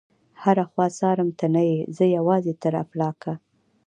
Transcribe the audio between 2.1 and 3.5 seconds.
یوازي تر افلاکه